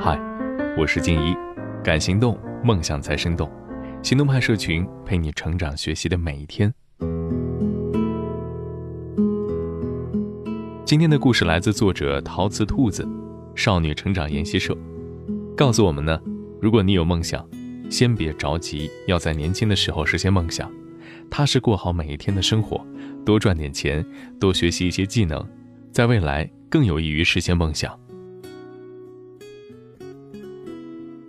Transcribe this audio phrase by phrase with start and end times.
[0.00, 0.16] 嗨，
[0.78, 1.34] 我是静一，
[1.82, 3.50] 敢行动，梦想才生动。
[4.00, 6.72] 行动派社群陪你成长学习的每一天。
[10.84, 13.04] 今天的故事来自作者陶瓷兔子，
[13.56, 14.76] 少女成长研习社，
[15.56, 16.20] 告诉我们呢，
[16.60, 17.44] 如果你有梦想，
[17.90, 20.70] 先别着急，要在年轻的时候实现梦想，
[21.28, 22.86] 踏实过好每一天的生活，
[23.26, 24.06] 多赚点钱，
[24.38, 25.44] 多学习一些技能，
[25.90, 27.98] 在未来更有益于实现梦想。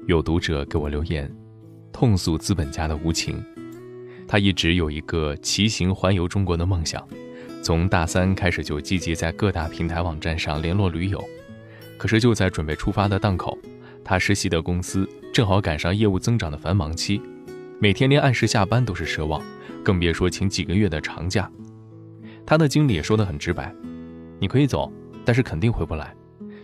[0.05, 1.33] 有读者给我留言，
[1.93, 3.41] 痛诉资本家的无情。
[4.27, 7.01] 他一直有一个骑行环游中国的梦想，
[7.63, 11.23] 从大三开始就积极在各大平台网站上联络驴友。
[11.97, 13.57] 可是就在准备出发的档口，
[14.03, 17.21] 他实习的公司正好赶上业务增长的繁忙期，
[17.79, 19.41] 每天连按时下班都是奢望，
[19.85, 21.49] 更别说请几个月的长假。
[22.45, 23.73] 他的经理说得很直白
[24.37, 24.91] ：“你可以走，
[25.23, 26.13] 但是肯定回不来。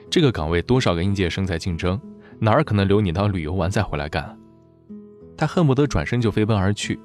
[0.10, 1.98] 这个岗位多少个应届生在竞争。”
[2.42, 4.38] 哪儿可能留你到旅游完再回来干？
[5.36, 6.98] 他恨不得转身就飞奔而去，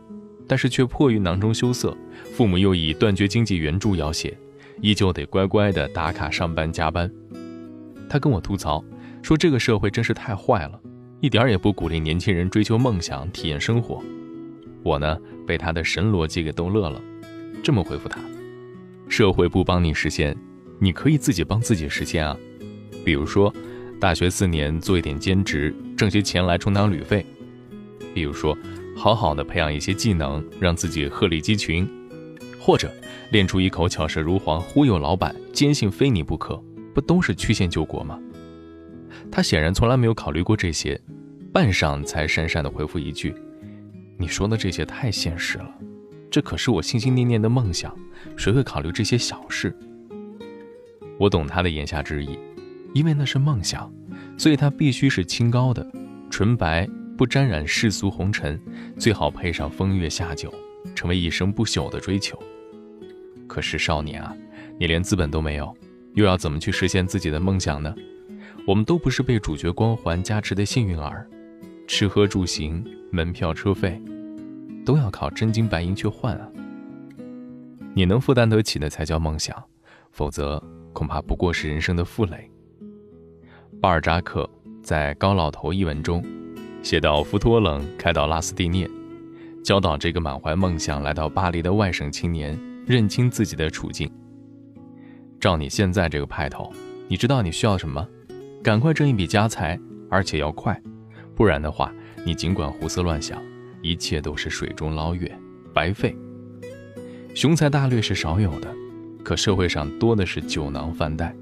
[0.46, 1.96] 但是却迫于囊中羞涩，
[2.32, 4.32] 父母又以断绝经济援助要挟，
[4.80, 7.10] 依旧得乖乖的打卡上班加班。
[8.08, 8.84] 他跟我吐槽
[9.22, 10.80] 说：“这个社会真是太坏了，
[11.20, 14.00] 一点也不鼓励年轻人追求梦想、体验生活。”
[14.84, 17.00] 我呢，被他的神逻辑给逗乐了，
[17.62, 18.20] 这么回复他
[19.08, 20.36] ：“社会不帮你实现，
[20.78, 22.36] 你可以自己帮自己实现啊，
[23.04, 23.52] 比如说。”
[24.00, 27.24] 大学四年做一点兼职，挣些钱来充当旅费。
[28.12, 28.56] 比如说，
[28.96, 31.86] 好好的培养一些技能，让自己鹤立鸡群；
[32.60, 32.92] 或者
[33.30, 38.20] 练出一口巧舌如簧，忽悠老板，坚信非你不可，不都是曲线救国吗？
[39.30, 41.00] 他显然从来没有考虑过这些，
[41.52, 43.34] 半晌才讪讪地回复一句
[44.18, 45.74] ：“你说的这些太现实了，
[46.30, 47.96] 这可是我心心念念的梦想，
[48.36, 49.74] 谁会考虑这些小事？”
[51.18, 52.38] 我懂他的言下之意。
[52.94, 53.92] 因为那是梦想，
[54.38, 55.86] 所以它必须是清高的、
[56.30, 58.58] 纯白，不沾染世俗红尘，
[58.98, 60.52] 最好配上风月下酒，
[60.94, 62.40] 成为一生不朽的追求。
[63.48, 64.34] 可是少年啊，
[64.78, 65.76] 你连资本都没有，
[66.14, 67.94] 又要怎么去实现自己的梦想呢？
[68.66, 71.28] 我们都不是被主角光环加持的幸运儿，
[71.86, 74.00] 吃喝住行、门票车费，
[74.86, 76.48] 都要靠真金白银去换啊。
[77.92, 79.62] 你能负担得起的才叫梦想，
[80.12, 82.50] 否则恐怕不过是人生的负累。
[83.84, 84.48] 巴尔扎克
[84.82, 86.24] 在《高老头》一文中，
[86.82, 88.88] 写到福托冷开到拉斯蒂涅，
[89.62, 94.10] 教导这个满怀梦想来到巴黎的外省青年认清自己的处境。
[95.38, 96.72] 照你现在这个派头，
[97.08, 98.08] 你知道你需要什么？
[98.62, 99.78] 赶快挣一笔家财，
[100.08, 100.80] 而且要快，
[101.34, 101.92] 不然的话，
[102.24, 103.38] 你尽管胡思乱想，
[103.82, 105.30] 一切都是水中捞月，
[105.74, 106.16] 白费。
[107.34, 108.74] 雄才大略是少有的，
[109.22, 111.36] 可社会上多的是酒囊饭袋。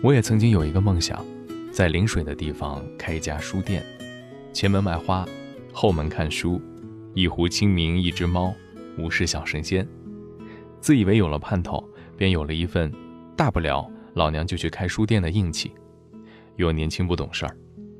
[0.00, 1.26] 我也曾经有一个梦想，
[1.72, 3.84] 在临水的地方开一家书店，
[4.52, 5.26] 前门卖花，
[5.72, 6.62] 后门看书，
[7.14, 8.54] 一壶清明一只猫，
[8.96, 9.84] 无事小神仙。
[10.80, 11.82] 自以为有了盼头，
[12.16, 12.92] 便有了一份
[13.36, 15.72] 大不了老娘就去开书店的硬气。
[16.54, 17.56] 又年轻不懂事儿，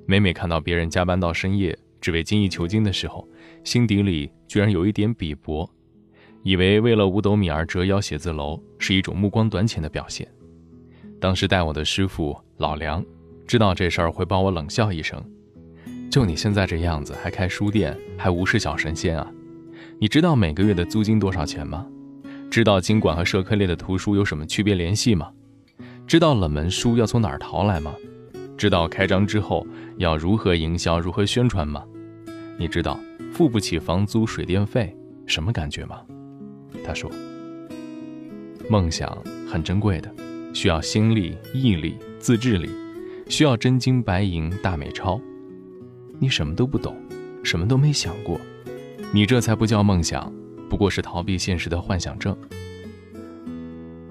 [0.07, 3.29] 每每看到别人加班到深夜只为精益求精的时候，
[3.65, 5.69] 心底里居然有一点鄙薄，
[6.45, 10.29] 以为为了五斗米而折腰写字楼是一种目光短浅的表现。
[11.21, 13.05] 当时带我的师傅老梁，
[13.47, 15.21] 知道这事儿会帮我冷笑一声
[16.09, 19.29] ：“就你现在这样子，还开书店，还无视小神仙啊？
[19.99, 21.85] 你知道每个月的租金多少钱吗？
[22.51, 25.31] 知道经管和社科类的图书有什么区别联系吗？
[26.07, 27.93] 知道冷门书要从哪儿淘来吗？
[28.57, 31.85] 知道开张之后要如何营销、如何宣传吗？
[32.57, 32.99] 你知道
[33.33, 34.97] 付不起房租、水电费
[35.27, 36.01] 什么感觉吗？”
[36.85, 37.11] 他说
[38.71, 39.19] ：“梦想
[39.51, 40.09] 很珍贵的。”
[40.53, 42.71] 需要心力、毅力、自制力，
[43.29, 45.21] 需要真金白银、大美钞。
[46.19, 46.97] 你什么都不懂，
[47.45, 48.41] 什么都没想过，
[49.13, 50.33] 你这才不叫梦想，
[50.69, 52.37] 不过是逃避现实的幻想症。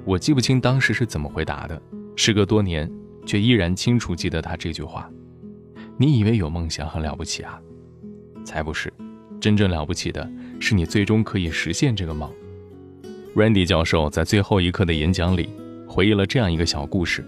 [0.06, 1.82] 我记不清当时是怎么回答的，
[2.16, 2.90] 时隔多年，
[3.26, 5.12] 却依然清楚记得他这句话
[6.00, 7.60] ：“你以为有梦想很了不起啊？
[8.46, 8.94] 才不是，
[9.42, 10.30] 真正了不起的
[10.62, 12.32] 是你最终可以实现这个梦。
[13.36, 15.50] ”Randy 教授在最后一课的演讲里。
[15.88, 17.26] 回忆了这样一个小故事：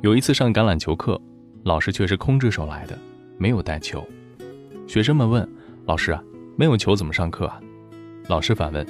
[0.00, 1.20] 有一次上橄榄球课，
[1.64, 2.98] 老师却是空着手来的，
[3.36, 4.04] 没有带球。
[4.86, 5.46] 学生们问
[5.84, 6.22] 老师啊
[6.56, 7.60] ：“没有球怎么上课啊？”
[8.26, 8.84] 老师反问：“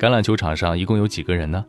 [0.00, 1.64] 橄榄球场上一共有几个人呢？”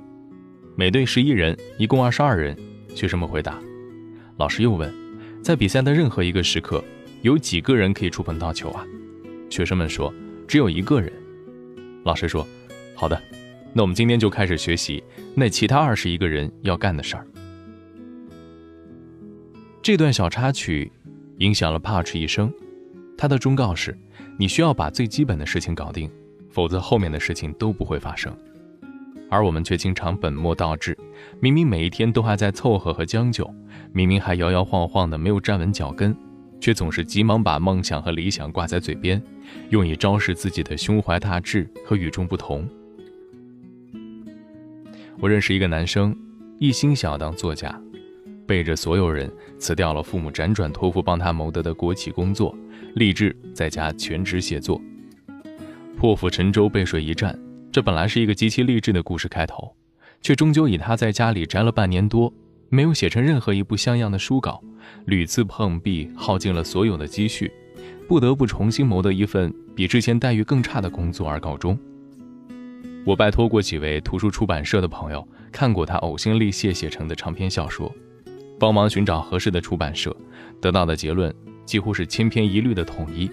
[0.75, 2.57] 每队十一人，一共二十二人。
[2.95, 3.60] 学生们回答。
[4.38, 4.92] 老师又问
[5.44, 6.83] ：“在比赛的任何一个时刻，
[7.21, 8.86] 有几个人可以触碰到球啊？”
[9.51, 10.12] 学生们说
[10.48, 11.12] ：“只有一个人。”
[12.04, 12.48] 老师说
[12.95, 13.21] ：“好的。”
[13.73, 15.03] 那我们今天就开始学习
[15.35, 17.25] 那其他二十一个人要干的事儿。
[19.81, 20.91] 这段小插曲
[21.39, 22.53] 影响了 Patch 一生。
[23.17, 23.97] 他的忠告是：
[24.37, 26.09] 你需要把最基本的事情搞定，
[26.49, 28.35] 否则后面的事情都不会发生。
[29.29, 30.97] 而我们却经常本末倒置，
[31.39, 33.51] 明明每一天都还在凑合和将就，
[33.91, 36.15] 明明还摇摇晃晃的没有站稳脚跟，
[36.59, 39.21] 却总是急忙把梦想和理想挂在嘴边，
[39.69, 42.67] 用以昭示自己的胸怀大志和与众不同。
[45.19, 46.15] 我认识一个男生，
[46.60, 47.80] 一心想要当作家。
[48.45, 52.54] 背着所有人辞掉了父母辗转托付帮他谋得的国企工作，
[52.95, 54.81] 立志在家全职写作，
[55.95, 57.39] 破釜沉舟背水一战。
[57.71, 59.74] 这本来是一个极其励志的故事开头，
[60.21, 62.31] 却终究以他在家里宅了半年多，
[62.68, 64.62] 没有写成任何一部像样的书稿，
[65.06, 67.50] 屡次碰壁，耗尽了所有的积蓄，
[68.10, 71.80] 不得不重新谋得一份比之前待遇更差的工作而告终。
[73.05, 77.94] 我拜托过几位图书出版社的朋友，看过他呕心沥血写成的长篇小说。
[78.57, 80.15] 帮忙寻找合适的出版社，
[80.61, 81.33] 得到的结论
[81.65, 83.29] 几乎是千篇一律的统一。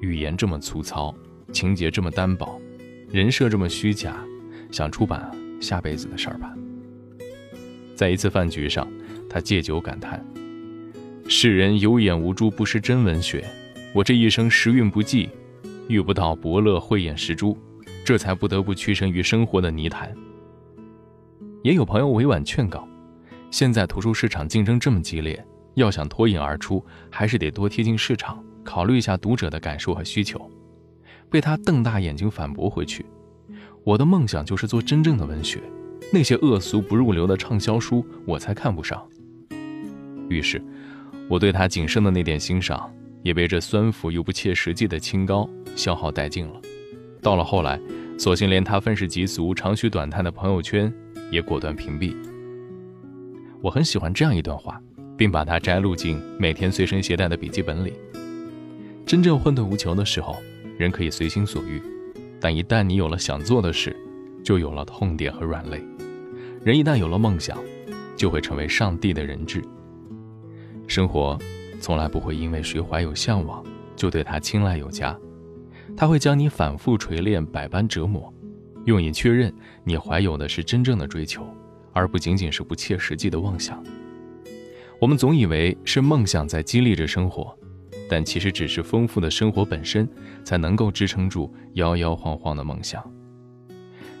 [0.00, 1.14] 语言这么粗糙，
[1.52, 2.58] 情节这么单薄，
[3.10, 4.16] 人设这么虚假，
[4.70, 5.30] 想出版
[5.60, 6.54] 下辈子的事儿吧。
[7.94, 8.88] 在一次饭局上，
[9.28, 10.24] 他借酒感叹
[11.28, 13.44] ：“世人有眼无珠不识真文学，
[13.92, 15.28] 我这一生时运不济，
[15.88, 17.58] 遇不到伯乐慧眼识珠，
[18.06, 20.14] 这才不得不屈身于生活的泥潭。”
[21.64, 22.86] 也有朋友委婉劝告。
[23.50, 25.44] 现在图书市场竞争这么激烈，
[25.74, 30.48] 要想脱颖而出，还是得多贴近市场，考虑一下读者的感受和需求。
[31.28, 33.04] 被他瞪大眼睛反驳回去
[33.82, 35.60] ：“我的梦想就是做真正的文学，
[36.12, 39.04] 那些恶俗不入流的畅销书我才看不上。”
[40.30, 40.62] 于是，
[41.28, 42.92] 我对他仅剩的那点欣赏，
[43.22, 46.60] 也被这酸腐又不切实际的清高消耗殆尽了。
[47.22, 47.80] 到了后来，
[48.18, 50.92] 索性连他愤世嫉俗、长吁短叹的朋友圈
[51.30, 52.16] 也果断屏蔽。
[53.60, 54.80] 我很喜欢这样一段话，
[55.16, 57.92] 并把它摘录进每天随身携带的笔记本里。
[59.04, 60.36] 真正混沌无求的时候，
[60.78, 61.78] 人可以随心所欲；
[62.40, 63.94] 但一旦你有了想做的事，
[64.42, 65.84] 就有了痛点和软肋。
[66.64, 67.58] 人一旦有了梦想，
[68.16, 69.62] 就会成为上帝的人质。
[70.86, 71.38] 生活
[71.80, 73.64] 从来不会因为谁怀有向往，
[73.94, 75.16] 就对他青睐有加，
[75.96, 78.32] 他会将你反复锤炼，百般折磨，
[78.84, 79.52] 用以确认
[79.82, 81.46] 你怀有的是真正的追求。
[81.92, 83.82] 而不仅仅是不切实际的妄想。
[85.00, 87.58] 我们总以为是梦想在激励着生活，
[88.06, 90.06] 但其实只是丰富的生活本身
[90.44, 93.02] 才能够支撑住摇摇晃晃的梦想。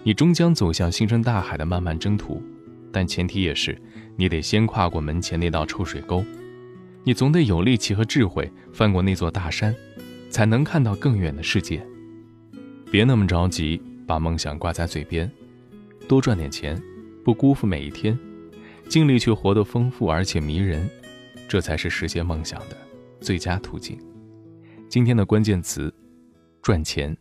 [0.02, 2.42] 你终将走向星辰大海的漫漫征途，
[2.90, 3.78] 但前提也是
[4.16, 6.24] 你得先跨过门前那道臭水沟。
[7.04, 9.74] 你总得有力气和智慧翻过那座大山，
[10.36, 11.82] 才能看到更远的世界。
[12.90, 15.32] 别那么着急把梦想挂在嘴边，
[16.06, 16.78] 多赚点钱。
[17.24, 18.16] 不辜负每一天，
[18.86, 20.90] 尽力去活得丰富而且迷人，
[21.48, 22.76] 这才是实现梦想的
[23.18, 23.98] 最佳途径。
[24.90, 25.90] 今天的关键词：
[26.60, 27.16] 赚钱。